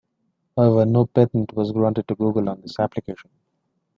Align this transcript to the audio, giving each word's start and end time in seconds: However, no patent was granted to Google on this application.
However, 0.57 0.83
no 0.87 1.05
patent 1.05 1.53
was 1.53 1.71
granted 1.71 2.07
to 2.07 2.15
Google 2.15 2.49
on 2.49 2.61
this 2.61 2.79
application. 2.79 3.29